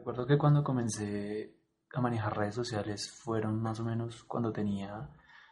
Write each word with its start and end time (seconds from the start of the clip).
Recuerdo 0.00 0.26
que 0.26 0.38
cuando 0.38 0.64
comencé 0.64 1.54
a 1.92 2.00
manejar 2.00 2.34
redes 2.34 2.54
sociales 2.54 3.12
fueron 3.22 3.60
más 3.60 3.80
o 3.80 3.84
menos 3.84 4.24
cuando 4.24 4.50
tenía 4.50 5.10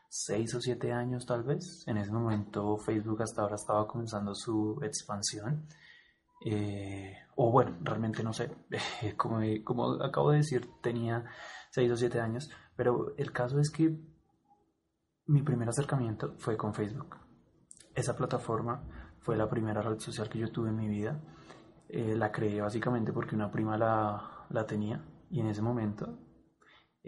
6 0.08 0.54
o 0.54 0.60
7 0.62 0.90
años 0.90 1.26
tal 1.26 1.42
vez. 1.42 1.84
En 1.86 1.98
ese 1.98 2.10
momento 2.10 2.78
Facebook 2.78 3.20
hasta 3.20 3.42
ahora 3.42 3.56
estaba 3.56 3.86
comenzando 3.86 4.34
su 4.34 4.80
expansión. 4.82 5.68
Eh, 6.46 7.12
o 7.36 7.52
bueno, 7.52 7.76
realmente 7.82 8.24
no 8.24 8.32
sé, 8.32 8.50
como, 9.18 9.40
como 9.64 10.02
acabo 10.02 10.30
de 10.30 10.38
decir, 10.38 10.66
tenía 10.80 11.26
6 11.72 11.92
o 11.92 11.96
7 11.98 12.18
años, 12.18 12.50
pero 12.74 13.14
el 13.18 13.32
caso 13.32 13.60
es 13.60 13.70
que 13.70 14.00
mi 15.26 15.42
primer 15.42 15.68
acercamiento 15.68 16.36
fue 16.38 16.56
con 16.56 16.72
Facebook. 16.72 17.18
Esa 17.94 18.16
plataforma 18.16 18.82
fue 19.18 19.36
la 19.36 19.50
primera 19.50 19.82
red 19.82 19.98
social 19.98 20.30
que 20.30 20.38
yo 20.38 20.50
tuve 20.50 20.70
en 20.70 20.76
mi 20.76 20.88
vida. 20.88 21.20
Eh, 21.90 22.16
la 22.16 22.32
creé 22.32 22.62
básicamente 22.62 23.12
porque 23.12 23.34
una 23.34 23.50
prima 23.50 23.76
la, 23.76 24.37
la 24.50 24.66
tenía 24.66 25.04
y 25.30 25.40
en 25.40 25.48
ese 25.48 25.62
momento 25.62 26.18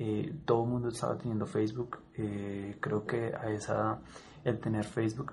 eh, 0.02 0.42
todo 0.46 0.64
el 0.64 0.70
mundo 0.70 0.88
estaba 0.88 1.18
teniendo 1.18 1.46
Facebook. 1.46 1.98
Eh, 2.16 2.78
creo 2.80 3.04
que 3.04 3.34
a 3.34 3.50
esa 3.50 4.00
el 4.44 4.58
tener 4.58 4.84
Facebook, 4.84 5.32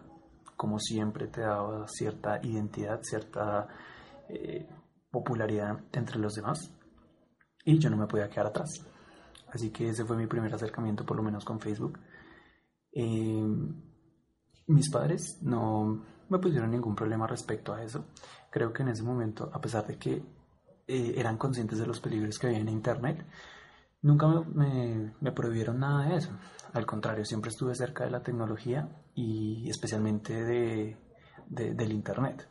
como 0.56 0.78
siempre, 0.80 1.28
te 1.28 1.42
daba 1.42 1.88
cierta 1.88 2.40
identidad, 2.44 3.00
cierta 3.02 3.68
eh, 4.28 4.68
popularidad 5.10 5.80
entre 5.94 6.20
los 6.20 6.34
demás. 6.34 6.74
Y 7.64 7.80
yo 7.80 7.90
no 7.90 7.98
me 7.98 8.08
podía 8.08 8.30
quedar 8.30 8.48
atrás. 8.48 8.70
Así 9.54 9.72
que 9.72 9.90
ese 9.90 10.04
fue 10.04 10.18
mi 10.18 10.28
primer 10.28 10.54
acercamiento, 10.54 11.06
por 11.06 11.16
lo 11.18 11.24
menos 11.24 11.46
con 11.46 11.60
Facebook. 11.60 12.00
mis 14.68 14.90
padres 14.92 15.40
no 15.42 16.04
me 16.30 16.40
pusieron 16.40 16.72
ningún 16.72 16.96
problema 16.96 17.26
respecto 17.26 17.74
a 17.74 17.84
eso. 17.84 18.06
Creo 18.52 18.74
que 18.74 18.84
en 18.84 18.90
ese 18.90 19.04
momento, 19.04 19.50
a 19.54 19.62
pesar 19.62 19.86
de 19.88 19.98
que 19.98 20.22
eran 20.88 21.38
conscientes 21.38 21.80
de 21.80 21.86
los 21.86 22.00
peligros 22.00 22.40
que 22.40 22.48
había 22.48 22.60
en 22.60 22.70
Internet, 22.70 23.26
Nunca 24.02 24.28
me, 24.54 25.32
prohibieron 25.32 25.80
nada 25.80 26.08
de 26.08 26.18
eso. 26.18 26.30
Al 26.74 26.86
contrario, 26.86 27.26
siempre 27.26 27.50
estuve 27.50 27.74
cerca 27.74 28.06
de 28.06 28.12
la 28.12 28.22
tecnología 28.22 28.90
y 29.16 29.70
especialmente 29.70 30.44
de, 30.44 30.98
del 31.48 31.92
Internet. 31.92 32.48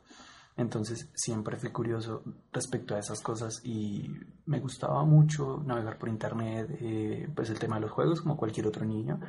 Entonces 0.56 1.11
siempre 1.14 1.56
fui 1.56 1.70
curioso 1.70 2.22
respecto 2.52 2.94
a 2.94 2.98
esas 2.98 3.20
cosas 3.20 3.61
y 3.62 4.11
me 4.46 4.58
gustaba 4.58 5.05
mucho 5.05 5.62
navegar 5.64 5.98
por 5.98 6.08
Internet, 6.08 6.77
eh, 6.80 7.28
pues 7.34 7.50
el 7.50 7.58
tema 7.58 7.77
de 7.77 7.83
los 7.83 7.91
juegos 7.91 8.22
como 8.22 8.36
cualquier 8.36 8.66
otro 8.66 8.84
niño, 8.84 9.20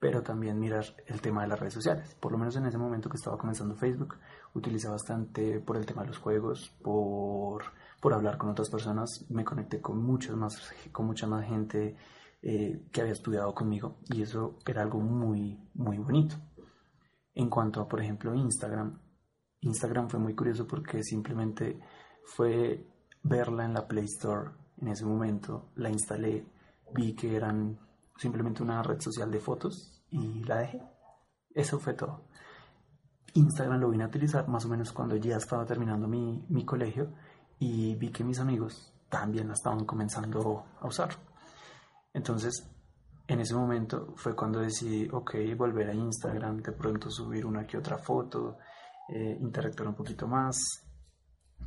pero 0.00 0.22
también 0.22 0.58
mirar 0.58 0.84
el 1.06 1.20
tema 1.20 1.42
de 1.42 1.48
las 1.48 1.58
redes 1.58 1.74
sociales. 1.74 2.14
Por 2.20 2.32
lo 2.32 2.38
menos 2.38 2.56
en 2.56 2.66
ese 2.66 2.78
momento 2.78 3.08
que 3.08 3.16
estaba 3.16 3.38
comenzando 3.38 3.74
Facebook, 3.74 4.16
utilicé 4.54 4.88
bastante 4.88 5.60
por 5.60 5.76
el 5.76 5.86
tema 5.86 6.02
de 6.02 6.08
los 6.08 6.18
juegos, 6.18 6.70
por 6.82 7.64
por 8.00 8.14
hablar 8.14 8.38
con 8.38 8.50
otras 8.50 8.70
personas, 8.70 9.26
me 9.28 9.44
conecté 9.44 9.80
con, 9.80 10.02
muchos 10.02 10.36
más, 10.36 10.72
con 10.92 11.06
mucha 11.06 11.26
más 11.26 11.46
gente 11.46 11.96
eh, 12.42 12.86
que 12.92 13.00
había 13.00 13.12
estudiado 13.12 13.54
conmigo 13.54 13.98
y 14.08 14.22
eso 14.22 14.58
era 14.66 14.82
algo 14.82 15.00
muy, 15.00 15.58
muy 15.74 15.98
bonito. 15.98 16.36
En 17.34 17.50
cuanto 17.50 17.80
a, 17.80 17.88
por 17.88 18.00
ejemplo, 18.00 18.34
Instagram, 18.34 19.00
Instagram 19.60 20.08
fue 20.08 20.20
muy 20.20 20.34
curioso 20.34 20.66
porque 20.66 21.02
simplemente 21.02 21.80
fue 22.24 22.86
verla 23.22 23.64
en 23.64 23.74
la 23.74 23.86
Play 23.86 24.04
Store 24.04 24.50
en 24.80 24.88
ese 24.88 25.04
momento, 25.04 25.70
la 25.74 25.90
instalé, 25.90 26.46
vi 26.94 27.14
que 27.14 27.34
eran 27.34 27.78
simplemente 28.18 28.62
una 28.62 28.82
red 28.82 29.00
social 29.00 29.30
de 29.30 29.40
fotos 29.40 30.04
y 30.10 30.44
la 30.44 30.58
dejé. 30.58 30.82
Eso 31.54 31.78
fue 31.78 31.94
todo. 31.94 32.24
Instagram 33.34 33.80
lo 33.80 33.90
vine 33.90 34.04
a 34.04 34.08
utilizar 34.08 34.48
más 34.48 34.64
o 34.64 34.68
menos 34.68 34.92
cuando 34.92 35.16
ya 35.16 35.36
estaba 35.36 35.64
terminando 35.64 36.08
mi, 36.08 36.44
mi 36.48 36.64
colegio 36.64 37.12
y 37.58 37.94
vi 37.94 38.10
que 38.10 38.24
mis 38.24 38.40
amigos 38.40 38.92
también 39.08 39.48
la 39.48 39.54
estaban 39.54 39.84
comenzando 39.84 40.64
a 40.80 40.86
usar. 40.86 41.10
Entonces, 42.12 42.68
en 43.26 43.40
ese 43.40 43.54
momento 43.54 44.14
fue 44.16 44.34
cuando 44.34 44.60
decidí, 44.60 45.08
ok, 45.10 45.34
volver 45.56 45.90
a 45.90 45.94
Instagram, 45.94 46.62
de 46.62 46.72
pronto 46.72 47.10
subir 47.10 47.46
una 47.46 47.66
que 47.66 47.76
otra 47.78 47.98
foto, 47.98 48.58
eh, 49.08 49.36
interactuar 49.40 49.88
un 49.88 49.94
poquito 49.94 50.26
más, 50.26 50.56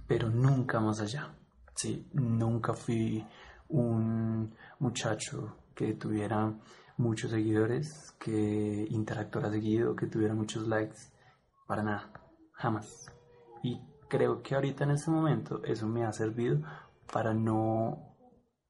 pero 0.08 0.30
nunca 0.30 0.80
más 0.80 1.00
allá. 1.00 1.34
Sí, 1.76 2.10
nunca 2.14 2.74
fui 2.74 3.26
un 3.70 4.54
muchacho 4.80 5.61
que 5.82 5.96
tuviera 5.96 6.54
muchos 6.98 7.32
seguidores, 7.32 8.12
que 8.20 8.88
interactuara 8.92 9.50
seguido, 9.50 9.96
que 9.96 10.06
tuviera 10.06 10.36
muchos 10.36 10.68
likes, 10.68 11.00
para 11.66 11.82
nada, 11.82 12.12
jamás. 12.52 13.12
Y 13.64 13.82
creo 14.08 14.44
que 14.44 14.54
ahorita 14.54 14.84
en 14.84 14.92
este 14.92 15.10
momento 15.10 15.64
eso 15.64 15.88
me 15.88 16.06
ha 16.06 16.12
servido 16.12 16.62
para 17.12 17.34
no 17.34 18.16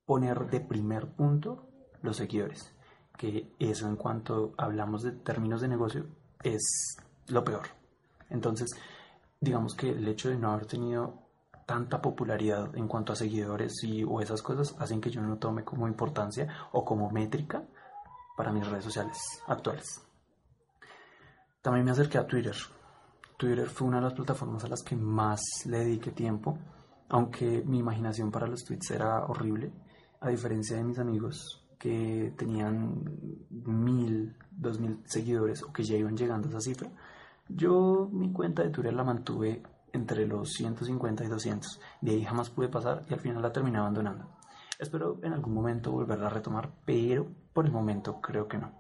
poner 0.06 0.50
de 0.50 0.62
primer 0.62 1.08
punto 1.08 1.68
los 2.02 2.16
seguidores, 2.16 2.74
que 3.18 3.54
eso 3.60 3.90
en 3.90 3.98
cuanto 3.98 4.54
hablamos 4.58 5.04
de 5.04 5.12
términos 5.12 5.60
de 5.60 5.68
negocio 5.68 6.06
es 6.44 6.96
lo 7.28 7.44
peor. 7.44 7.68
Entonces, 8.30 8.72
digamos 9.42 9.76
que 9.76 9.90
el 9.90 10.08
hecho 10.08 10.30
de 10.30 10.38
no 10.38 10.52
haber 10.52 10.66
tenido 10.66 11.21
tanta 11.72 12.02
popularidad 12.02 12.76
en 12.76 12.90
cuanto 12.90 13.14
a 13.14 13.16
seguidores 13.16 13.82
y, 13.86 14.04
o 14.04 14.20
esas 14.20 14.42
cosas 14.42 14.76
hacen 14.78 15.00
que 15.00 15.10
yo 15.10 15.22
no 15.22 15.38
tome 15.38 15.64
como 15.64 15.88
importancia 15.88 16.50
o 16.74 16.84
como 16.84 17.10
métrica 17.10 17.64
para 18.36 18.52
mis 18.52 18.68
redes 18.68 18.84
sociales 18.84 19.18
actuales. 19.48 20.02
También 21.62 21.86
me 21.86 21.92
acerqué 21.92 22.18
a 22.18 22.28
Twitter. 22.28 22.58
Twitter 23.38 23.70
fue 23.70 23.88
una 23.88 24.00
de 24.00 24.04
las 24.04 24.14
plataformas 24.14 24.66
a 24.66 24.68
las 24.68 24.84
que 24.84 24.98
más 24.98 25.40
le 25.66 25.78
dediqué 25.78 26.12
tiempo, 26.12 26.58
aunque 27.08 27.64
mi 27.66 27.80
imaginación 27.80 28.32
para 28.32 28.48
los 28.48 28.66
tweets 28.66 28.92
era 28.92 29.24
horrible, 29.28 29.72
a 30.20 30.28
diferencia 30.28 30.76
de 30.76 30.84
mis 30.84 31.00
amigos 31.00 31.66
que 31.80 32.34
tenían 32.38 33.02
mil, 33.50 34.36
dos 34.52 34.78
mil 34.78 35.00
seguidores 35.06 35.64
o 35.64 35.72
que 35.72 35.86
ya 35.86 35.96
iban 35.96 36.18
llegando 36.18 36.50
a 36.50 36.52
esa 36.52 36.60
cifra. 36.60 36.92
Yo 37.48 38.10
mi 38.12 38.34
cuenta 38.34 38.62
de 38.62 38.72
Twitter 38.72 38.94
la 38.94 39.06
mantuve 39.06 39.64
entre 39.94 40.26
los 40.26 40.52
150 40.54 41.24
y 41.24 41.28
200. 41.28 41.80
De 42.02 42.12
ahí 42.12 42.24
jamás 42.24 42.50
pude 42.50 42.70
pasar 42.70 43.04
y 43.10 43.14
al 43.14 43.20
final 43.20 43.42
la 43.42 43.52
terminé 43.52 43.78
abandonando. 43.78 44.30
Espero 44.80 45.20
en 45.22 45.34
algún 45.34 45.54
momento 45.54 45.92
volverla 45.92 46.28
a 46.28 46.32
retomar, 46.32 46.72
pero 46.86 47.28
por 47.54 47.66
el 47.66 47.72
momento 47.72 48.20
creo 48.20 48.48
que 48.48 48.58
no. 48.58 48.72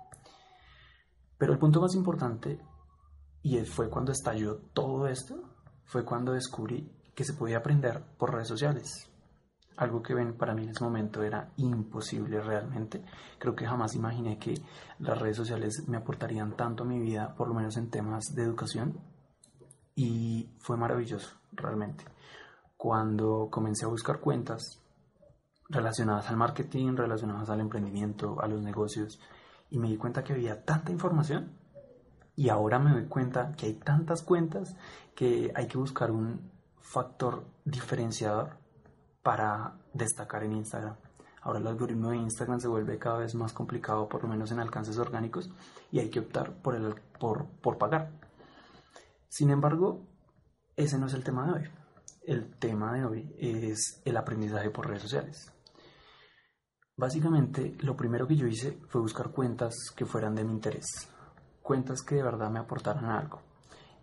Pero 1.38 1.54
el 1.54 1.60
punto 1.60 1.82
más 1.82 1.96
importante 1.96 2.60
y 3.44 3.58
fue 3.66 3.90
cuando 3.90 4.12
estalló 4.12 4.58
todo 4.74 5.08
esto, 5.08 5.36
fue 5.86 6.06
cuando 6.06 6.34
descubrí 6.34 6.92
que 7.16 7.24
se 7.24 7.34
podía 7.34 7.58
aprender 7.58 8.04
por 8.18 8.34
redes 8.34 8.48
sociales. 8.48 9.10
Algo 9.78 10.04
que 10.04 10.14
ven 10.14 10.38
para 10.38 10.54
mí 10.54 10.64
en 10.64 10.70
ese 10.70 10.84
momento 10.84 11.24
era 11.24 11.52
imposible 11.58 12.42
realmente. 12.42 13.04
Creo 13.40 13.56
que 13.56 13.66
jamás 13.66 13.96
imaginé 13.96 14.38
que 14.38 14.54
las 15.00 15.18
redes 15.18 15.38
sociales 15.38 15.88
me 15.88 15.98
aportarían 15.98 16.56
tanto 16.56 16.84
a 16.84 16.88
mi 16.88 17.00
vida, 17.00 17.34
por 17.36 17.48
lo 17.48 17.54
menos 17.54 17.78
en 17.78 17.90
temas 17.90 18.36
de 18.36 18.44
educación. 18.44 19.00
Y 20.04 20.50
fue 20.58 20.78
maravilloso, 20.78 21.38
realmente. 21.52 22.04
Cuando 22.76 23.50
comencé 23.52 23.86
a 23.86 23.90
buscar 23.90 24.20
cuentas 24.20 24.82
relacionadas 25.70 26.28
al 26.28 26.38
marketing, 26.38 26.96
relacionadas 26.96 27.52
al 27.52 27.60
emprendimiento, 27.60 28.42
a 28.42 28.48
los 28.48 28.64
negocios, 28.64 29.20
y 29.70 29.78
me 29.78 29.90
di 29.90 29.98
cuenta 29.98 30.24
que 30.24 30.34
había 30.34 30.66
tanta 30.66 30.92
información 30.92 31.52
y 32.36 32.50
ahora 32.50 32.80
me 32.80 32.94
doy 32.94 33.06
cuenta 33.06 33.52
que 33.52 33.68
hay 33.68 33.74
tantas 33.76 34.24
cuentas 34.24 34.76
que 35.14 35.52
hay 35.54 35.68
que 35.68 35.78
buscar 35.78 36.10
un 36.10 36.50
factor 36.80 37.46
diferenciador 37.64 38.58
para 39.22 39.76
destacar 39.94 40.44
en 40.44 40.54
Instagram. 40.54 40.96
Ahora 41.44 41.60
el 41.60 41.68
algoritmo 41.68 42.10
de 42.10 42.18
Instagram 42.18 42.60
se 42.60 42.68
vuelve 42.68 42.98
cada 42.98 43.20
vez 43.20 43.36
más 43.36 43.54
complicado, 43.54 44.10
por 44.10 44.24
lo 44.24 44.30
menos 44.30 44.52
en 44.52 44.60
alcances 44.60 44.98
orgánicos, 44.98 45.52
y 45.92 46.00
hay 46.00 46.10
que 46.10 46.22
optar 46.22 46.54
por, 46.54 46.74
el, 46.74 46.96
por, 47.20 47.46
por 47.62 47.78
pagar. 47.78 48.21
Sin 49.32 49.50
embargo, 49.50 50.06
ese 50.76 51.00
no 51.00 51.06
es 51.06 51.14
el 51.14 51.24
tema 51.24 51.48
de 51.48 51.54
hoy. 51.54 51.70
El 52.24 52.54
tema 52.60 52.94
de 52.94 53.06
hoy 53.06 53.36
es 53.40 54.02
el 54.04 54.18
aprendizaje 54.18 54.70
por 54.72 54.88
redes 54.88 55.04
sociales. 55.04 55.54
Básicamente, 56.98 57.78
lo 57.80 57.96
primero 57.96 58.28
que 58.28 58.36
yo 58.36 58.46
hice 58.46 58.78
fue 58.90 59.00
buscar 59.00 59.32
cuentas 59.32 59.74
que 59.96 60.06
fueran 60.06 60.36
de 60.36 60.44
mi 60.44 60.52
interés 60.52 60.86
cuentas 61.62 62.02
que 62.02 62.16
de 62.16 62.24
verdad 62.24 62.50
me 62.50 62.60
aportaran 62.60 63.06
algo. 63.06 63.42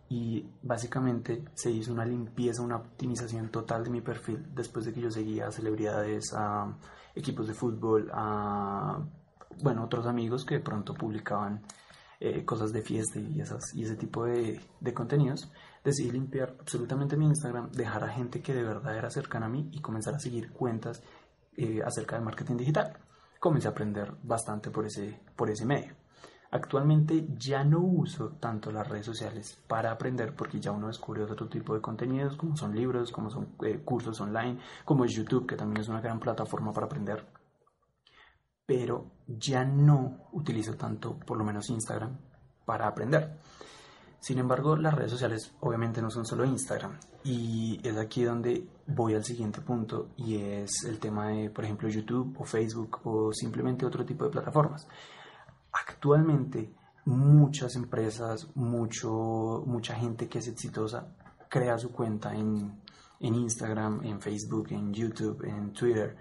Y 0.09 0.49
básicamente 0.63 1.45
se 1.53 1.71
hizo 1.71 1.93
una 1.93 2.07
limpieza, 2.07 2.63
una 2.63 2.77
optimización 2.77 3.51
total 3.51 3.85
de 3.85 3.91
mi 3.91 4.01
perfil 4.01 4.47
después 4.55 4.87
de 4.87 4.95
que 4.95 5.03
yo 5.03 5.11
seguía 5.11 5.49
a 5.49 5.53
celebridades, 5.53 6.33
a 6.35 6.79
equipos 7.15 7.47
de 7.47 7.53
fútbol, 7.53 8.11
a 8.15 9.05
bueno, 9.63 9.85
otros 9.85 10.07
amigos 10.07 10.47
que 10.47 10.55
de 10.55 10.61
pronto 10.61 10.95
publicaban 10.95 11.63
eh, 12.21 12.45
cosas 12.45 12.73
de 12.73 12.83
fiesta 12.83 13.19
y, 13.19 13.41
esas, 13.41 13.75
y 13.75 13.85
ese 13.85 13.97
tipo 13.97 14.25
de, 14.25 14.61
de 14.81 14.95
contenidos. 14.95 15.51
Decidí 15.85 16.11
limpiar 16.11 16.57
absolutamente 16.59 17.17
mi 17.17 17.27
Instagram, 17.27 17.71
dejar 17.71 18.05
a 18.05 18.09
gente 18.09 18.43
que 18.43 18.55
de 18.55 18.65
verdad 18.65 18.97
era 18.97 19.11
cercana 19.11 19.47
a 19.47 19.49
mí 19.49 19.69
y 19.73 19.81
comenzar 19.81 20.15
a 20.15 20.19
seguir 20.19 20.53
cuentas 20.53 21.03
eh, 21.57 21.81
acerca 21.85 22.17
del 22.17 22.25
marketing 22.25 22.57
digital. 22.57 22.97
Comencé 23.41 23.69
a 23.69 23.71
aprender 23.71 24.13
bastante 24.23 24.71
por 24.71 24.87
ese, 24.87 25.21
por 25.37 25.51
ese 25.51 25.65
medio. 25.65 25.95
Actualmente 26.51 27.27
ya 27.37 27.63
no 27.63 27.81
uso 27.81 28.31
tanto 28.41 28.73
las 28.73 28.89
redes 28.89 29.05
sociales 29.05 29.59
para 29.67 29.91
aprender 29.91 30.35
porque 30.35 30.61
ya 30.61 30.73
uno 30.73 30.87
descubre 30.87 31.23
otro 31.23 31.49
tipo 31.49 31.75
de 31.75 31.81
contenidos 31.81 32.37
como 32.37 32.57
son 32.57 32.75
libros, 32.75 33.13
como 33.13 33.29
son 33.29 33.49
eh, 33.65 33.81
cursos 33.85 34.21
online, 34.21 34.59
como 34.85 35.05
es 35.05 35.13
YouTube, 35.13 35.47
que 35.47 35.57
también 35.57 35.83
es 35.83 35.89
una 35.89 36.01
gran 36.01 36.19
plataforma 36.19 36.73
para 36.73 36.87
aprender. 36.87 37.27
Pero 38.69 39.07
ya 39.27 39.65
no 39.65 40.29
utilizo 40.33 40.75
tanto, 40.75 41.19
por 41.19 41.39
lo 41.39 41.45
menos 41.45 41.71
Instagram, 41.71 42.19
para 42.67 42.87
aprender. 42.87 43.39
Sin 44.21 44.39
embargo, 44.39 44.77
las 44.77 44.93
redes 44.93 45.13
sociales 45.13 45.55
obviamente 45.61 46.03
no 46.03 46.11
son 46.11 46.27
solo 46.27 46.45
Instagram 46.45 46.99
y 47.25 47.81
es 47.83 47.97
aquí 47.97 48.25
donde 48.25 48.69
voy 48.87 49.15
al 49.15 49.25
siguiente 49.25 49.63
punto 49.63 50.11
y 50.17 50.37
es 50.37 50.85
el 50.85 50.99
tema 50.99 51.29
de, 51.29 51.49
por 51.49 51.65
ejemplo, 51.65 51.89
YouTube 51.89 52.37
o 52.39 52.45
Facebook 52.45 53.01
o 53.05 53.33
simplemente 53.33 53.87
otro 53.87 54.05
tipo 54.05 54.25
de 54.25 54.31
plataformas. 54.31 54.87
Actualmente 55.73 56.75
muchas 57.07 57.75
empresas, 57.77 58.49
mucho, 58.55 59.63
mucha 59.67 59.95
gente 59.95 60.29
que 60.29 60.41
es 60.41 60.49
exitosa 60.49 61.09
crea 61.49 61.79
su 61.79 61.91
cuenta 61.91 62.35
en, 62.35 62.83
en 63.21 63.35
Instagram, 63.35 64.05
en 64.05 64.21
Facebook, 64.21 64.69
en 64.73 64.93
YouTube, 64.93 65.43
en 65.45 65.73
Twitter 65.73 66.17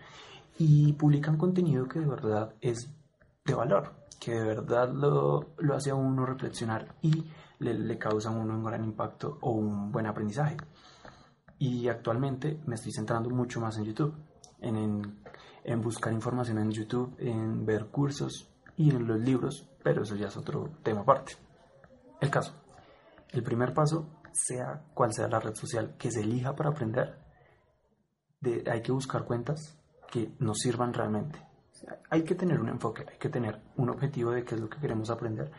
y 0.57 0.93
publican 0.93 1.37
contenido 1.37 1.87
que 1.87 1.99
de 1.99 2.07
verdad 2.07 2.55
es 2.61 2.89
de 3.45 3.53
valor, 3.53 3.93
que 4.19 4.31
de 4.31 4.43
verdad 4.43 4.91
lo, 4.91 5.53
lo 5.57 5.75
hace 5.75 5.91
a 5.91 5.95
uno 5.95 6.25
reflexionar 6.25 6.95
y 7.01 7.25
le, 7.59 7.73
le 7.73 7.97
causa 7.97 8.29
a 8.29 8.33
uno 8.33 8.55
un 8.55 8.63
gran 8.63 8.83
impacto 8.83 9.37
o 9.41 9.51
un 9.51 9.91
buen 9.91 10.07
aprendizaje. 10.07 10.57
Y 11.59 11.87
actualmente 11.87 12.59
me 12.65 12.75
estoy 12.75 12.91
centrando 12.91 13.29
mucho 13.29 13.59
más 13.59 13.77
en 13.77 13.85
YouTube, 13.85 14.15
en, 14.59 15.19
en, 15.63 15.81
buscar 15.81 16.13
información 16.13 16.59
en 16.59 16.71
YouTube, 16.71 17.15
en 17.19 17.65
ver 17.65 17.87
cursos 17.87 18.49
y 18.75 18.91
en 18.91 19.07
los 19.07 19.19
libros, 19.19 19.67
pero 19.83 20.03
eso 20.03 20.15
ya 20.15 20.27
es 20.27 20.37
otro 20.37 20.69
tema 20.83 21.01
aparte. 21.01 21.33
El 22.19 22.29
caso, 22.29 22.53
el 23.29 23.43
primer 23.43 23.73
paso, 23.73 24.07
sea 24.31 24.83
cual 24.93 25.13
sea 25.13 25.27
la 25.27 25.39
red 25.39 25.55
social 25.55 25.95
que 25.97 26.11
se 26.11 26.21
elija 26.21 26.55
para 26.55 26.69
aprender, 26.69 27.17
de, 28.39 28.63
hay 28.69 28.81
que 28.81 28.91
buscar 28.91 29.25
cuentas 29.25 29.77
que 30.11 30.35
nos 30.39 30.57
sirvan 30.59 30.93
realmente. 30.93 31.39
Hay 32.09 32.23
que 32.23 32.35
tener 32.35 32.59
un 32.59 32.69
enfoque, 32.69 33.05
hay 33.07 33.17
que 33.17 33.29
tener 33.29 33.61
un 33.75 33.89
objetivo 33.89 34.31
de 34.31 34.43
qué 34.43 34.55
es 34.55 34.61
lo 34.61 34.69
que 34.69 34.79
queremos 34.79 35.09
aprender 35.09 35.51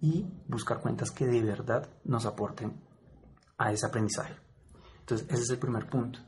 y 0.00 0.26
buscar 0.48 0.80
cuentas 0.80 1.10
que 1.10 1.26
de 1.26 1.42
verdad 1.42 1.88
nos 2.04 2.26
aporten 2.26 2.80
a 3.58 3.70
ese 3.72 3.86
aprendizaje. 3.86 4.34
Entonces, 5.00 5.26
ese 5.30 5.42
es 5.42 5.50
el 5.50 5.58
primer 5.58 5.88
punto. 5.88 6.18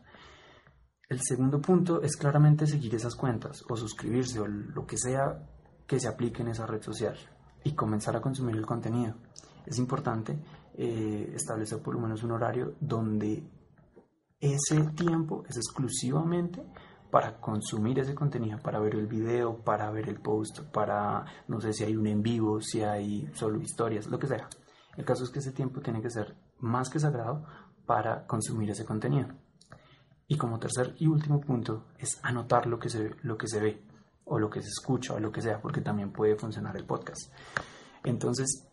El 1.09 1.21
segundo 1.21 1.61
punto 1.61 2.03
es 2.03 2.17
claramente 2.17 2.67
seguir 2.67 2.95
esas 2.95 3.15
cuentas 3.15 3.63
o 3.69 3.77
suscribirse 3.77 4.41
o 4.41 4.47
lo 4.47 4.87
que 4.87 4.97
sea 4.97 5.47
que 5.87 6.01
se 6.01 6.09
aplique 6.09 6.43
en 6.43 6.49
esa 6.49 6.67
red 6.67 6.83
social 6.83 7.17
y 7.65 7.75
comenzar 7.75 8.17
a 8.17 8.21
consumir 8.21 8.57
el 8.57 8.67
contenido. 8.67 9.15
Es 9.67 9.79
importante 9.79 10.39
eh, 10.75 11.33
establecer 11.35 11.83
por 11.83 11.95
lo 11.95 12.01
menos 12.01 12.23
un 12.23 12.33
horario 12.33 12.75
donde 12.81 13.47
ese 14.41 14.81
tiempo 14.97 15.45
es 15.49 15.57
exclusivamente 15.57 16.65
para 17.13 17.39
consumir 17.39 17.99
ese 17.99 18.15
contenido, 18.15 18.59
para 18.59 18.81
ver 18.81 18.95
el 18.95 19.07
video, 19.07 19.59
para 19.63 19.91
ver 19.91 20.09
el 20.09 20.19
post, 20.19 20.61
para 20.73 21.27
no 21.47 21.61
sé 21.61 21.75
si 21.75 21.85
hay 21.85 21.95
un 21.95 22.07
en 22.07 22.23
vivo, 22.23 22.63
si 22.63 22.83
hay 22.83 23.31
solo 23.35 23.61
historias, 23.61 24.07
lo 24.07 24.19
que 24.19 24.27
sea. 24.27 24.49
El 24.97 25.05
caso 25.05 25.25
es 25.25 25.29
que 25.29 25.41
ese 25.41 25.53
tiempo 25.53 25.83
tiene 25.83 26.01
que 26.01 26.09
ser 26.09 26.35
más 26.61 26.89
que 26.89 26.99
sagrado 26.99 27.45
para 27.85 28.27
consumir 28.27 28.71
ese 28.71 28.87
contenido. 28.87 29.29
Y 30.27 30.39
como 30.39 30.59
tercer 30.59 30.95
y 31.01 31.07
último 31.07 31.39
punto 31.43 31.85
es 31.99 32.19
anotar 32.23 32.67
lo 32.67 32.79
que 32.79 32.89
se, 32.89 33.11
lo 33.21 33.37
que 33.37 33.47
se 33.47 33.61
ve 33.61 33.85
o 34.25 34.39
lo 34.39 34.49
que 34.49 34.63
se 34.63 34.69
escucha 34.69 35.13
o 35.13 35.21
lo 35.21 35.31
que 35.31 35.43
sea, 35.43 35.61
porque 35.61 35.83
también 35.83 36.13
puede 36.13 36.37
funcionar 36.37 36.75
el 36.79 36.87
podcast. 36.87 37.31
Entonces, 38.05 38.71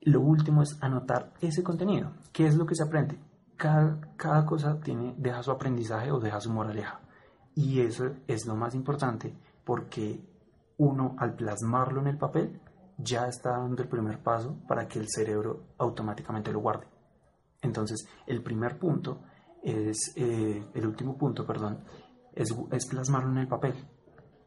lo 0.00 0.22
último 0.22 0.62
es 0.62 0.78
anotar 0.80 1.34
ese 1.42 1.62
contenido. 1.62 2.12
¿Qué 2.32 2.46
es 2.46 2.56
lo 2.56 2.64
que 2.64 2.76
se 2.76 2.84
aprende? 2.84 3.18
Cada, 3.58 4.00
cada 4.16 4.46
cosa 4.46 4.80
tiene, 4.80 5.14
deja 5.18 5.42
su 5.42 5.50
aprendizaje 5.50 6.10
o 6.10 6.18
deja 6.18 6.40
su 6.40 6.50
moraleja. 6.50 7.03
Y 7.54 7.80
eso 7.80 8.10
es 8.26 8.46
lo 8.46 8.56
más 8.56 8.74
importante 8.74 9.34
porque 9.64 10.20
uno 10.78 11.14
al 11.18 11.34
plasmarlo 11.34 12.00
en 12.00 12.08
el 12.08 12.18
papel 12.18 12.60
ya 12.98 13.26
está 13.26 13.50
dando 13.50 13.82
el 13.82 13.88
primer 13.88 14.22
paso 14.22 14.56
para 14.68 14.86
que 14.86 14.98
el 14.98 15.08
cerebro 15.08 15.74
automáticamente 15.78 16.52
lo 16.52 16.60
guarde. 16.60 16.86
Entonces, 17.62 18.06
el 18.26 18.42
primer 18.42 18.78
punto 18.78 19.20
es, 19.62 20.12
eh, 20.16 20.64
el 20.74 20.86
último 20.86 21.16
punto, 21.16 21.46
perdón, 21.46 21.80
es, 22.34 22.54
es, 22.70 22.86
plasmarlo 22.86 23.30
en 23.30 23.38
el 23.38 23.48
papel 23.48 23.74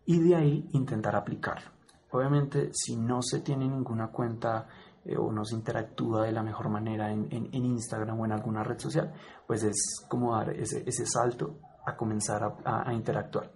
y 0.06 0.19
de 0.19 0.36
ahí 0.36 0.69
intentar 0.74 1.15
aplicarlo. 1.15 1.71
Obviamente, 2.12 2.69
si 2.74 2.95
no 2.95 3.21
se 3.21 3.42
tiene 3.42 3.68
ninguna 3.68 4.09
cuenta 4.09 4.68
eh, 5.04 5.18
o 5.18 5.31
no 5.31 5.44
se 5.44 5.56
interactúa 5.56 6.25
de 6.25 6.31
la 6.31 6.44
mejor 6.44 6.69
manera 6.69 7.12
en, 7.12 7.27
en, 7.31 7.50
en, 7.51 7.65
Instagram 7.65 8.19
o 8.19 8.25
en 8.25 8.33
alguna 8.33 8.63
red 8.63 8.77
social, 8.77 9.13
pues 9.45 9.63
es 9.63 10.06
como 10.07 10.36
dar 10.36 10.51
ese, 10.51 10.83
ese 10.86 11.06
salto 11.06 11.57
a 11.88 11.95
comenzar 11.95 12.57
a, 12.66 12.94
interactuar. 12.94 13.50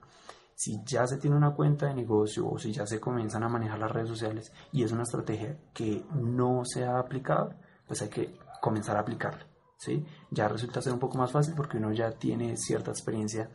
Si 0.56 0.82
ya 0.86 1.06
se 1.06 1.18
tiene 1.18 1.36
una 1.36 1.54
cuenta 1.54 1.88
de 1.88 1.96
negocio 1.96 2.48
o 2.48 2.58
si 2.58 2.72
ya 2.72 2.88
se 2.88 3.00
comienzan 3.00 3.44
a 3.44 3.50
manejar 3.50 3.80
las 3.80 3.92
redes 3.92 4.08
sociales 4.08 4.54
y 4.72 4.84
es 4.84 4.92
una 4.94 5.04
estrategia 5.04 5.58
que 5.74 6.06
no 6.14 6.64
se 6.64 6.86
ha 6.86 6.98
aplicado, 6.98 7.54
pues 7.86 8.02
hay 8.02 8.10
que 8.10 8.40
comenzar 8.62 8.96
a 8.96 9.02
aplicarla. 9.02 9.46
¿sí? 9.76 10.06
Ya 10.30 10.48
resulta 10.48 10.82
ser 10.82 10.94
un 10.94 11.00
poco 11.00 11.18
más 11.18 11.32
fácil 11.32 11.56
porque 11.56 11.78
uno 11.78 11.92
ya 11.92 12.12
tiene 12.12 12.56
cierta 12.56 12.92
experiencia 12.92 13.50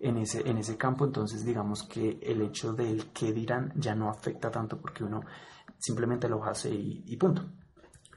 en 0.00 0.18
ese, 0.18 0.48
en 0.48 0.58
ese 0.58 0.76
campo, 0.76 1.04
entonces 1.04 1.44
digamos 1.44 1.84
que 1.84 2.18
el 2.20 2.42
hecho 2.42 2.72
del 2.72 3.12
que 3.12 3.32
dirán 3.32 3.72
ya 3.76 3.94
no 3.94 4.10
afecta 4.10 4.50
tanto 4.50 4.78
porque 4.78 5.04
uno 5.04 5.20
simplemente 5.78 6.28
lo 6.28 6.44
hace 6.44 6.70
y, 6.70 7.04
y 7.06 7.16
punto. 7.16 7.42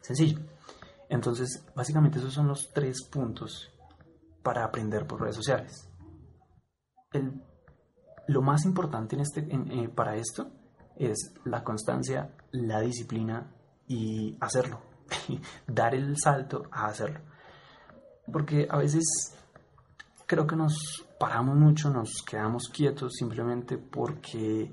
Sencillo. 0.01 0.39
Entonces, 1.07 1.65
básicamente 1.75 2.17
esos 2.17 2.33
son 2.33 2.47
los 2.47 2.71
tres 2.73 3.03
puntos 3.03 3.71
para 4.41 4.63
aprender 4.63 5.05
por 5.05 5.21
redes 5.21 5.35
sociales 5.35 5.88
lo 8.27 8.41
más 8.41 8.65
importante 8.65 9.19
este, 9.19 9.41
eh, 9.51 9.89
para 9.89 10.15
esto 10.15 10.51
es 10.95 11.33
la 11.45 11.63
constancia, 11.63 12.35
la 12.51 12.81
disciplina 12.81 13.51
y 13.87 14.37
hacerlo, 14.39 14.81
dar 15.67 15.95
el 15.95 16.15
salto 16.17 16.63
a 16.71 16.85
hacerlo. 16.85 17.21
Porque 18.31 18.67
a 18.69 18.77
veces 18.77 19.03
creo 20.27 20.45
que 20.45 20.55
nos 20.55 21.05
paramos 21.19 21.55
mucho, 21.57 21.89
nos 21.89 22.21
quedamos 22.23 22.69
quietos 22.69 23.13
simplemente 23.17 23.77
porque 23.77 24.71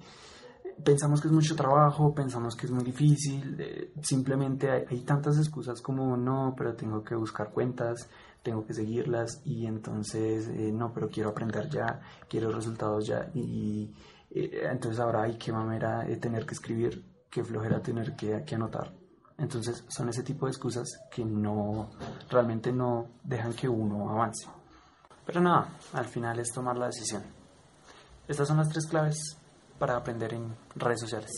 pensamos 0.84 1.20
que 1.20 1.28
es 1.28 1.32
mucho 1.32 1.56
trabajo, 1.56 2.14
pensamos 2.14 2.54
que 2.54 2.66
es 2.66 2.72
muy 2.72 2.84
difícil, 2.84 3.56
eh, 3.58 3.92
simplemente 4.02 4.70
hay, 4.70 4.84
hay, 4.90 5.00
tantas 5.00 5.38
excusas 5.38 5.80
como 5.80 6.16
no, 6.16 6.54
pero 6.56 6.74
tengo 6.74 7.02
que 7.02 7.14
buscar 7.14 7.50
cuentas, 7.50 8.08
tengo 8.42 8.64
que 8.64 8.74
seguirlas 8.74 9.40
y 9.44 9.66
entonces 9.66 10.48
eh, 10.48 10.70
no, 10.72 10.92
pero 10.92 11.08
quiero 11.08 11.30
aprender 11.30 11.68
ya, 11.68 12.00
quiero 12.28 12.50
resultados 12.50 13.06
ya 13.06 13.30
y, 13.34 13.90
eh, 14.30 14.68
entonces 14.70 15.00
ahora 15.00 15.22
hay 15.22 15.36
que 15.36 15.52
mamera 15.52 16.04
de 16.04 16.16
tener 16.16 16.46
que 16.46 16.54
escribir, 16.54 17.04
qué 17.30 17.42
flojera 17.42 17.80
tener 17.80 18.14
que, 18.14 18.44
que 18.44 18.54
anotar. 18.54 18.92
Entonces 19.38 19.84
son 19.88 20.08
ese 20.08 20.22
tipo 20.22 20.46
de 20.46 20.52
excusas 20.52 20.88
que 21.10 21.24
no, 21.24 21.90
realmente 22.30 22.72
no 22.72 23.08
dejan 23.22 23.52
que 23.52 23.68
uno 23.68 24.08
avance. 24.10 24.48
Pero 25.26 25.40
nada, 25.40 25.68
al 25.92 26.06
final 26.06 26.38
es 26.38 26.52
tomar 26.52 26.78
la 26.78 26.86
decisión. 26.86 27.22
Estas 28.28 28.48
son 28.48 28.56
las 28.56 28.68
tres 28.68 28.86
claves 28.86 29.36
para 29.78 29.96
aprender 29.96 30.34
en 30.34 30.54
redes 30.74 31.00
sociales. 31.00 31.30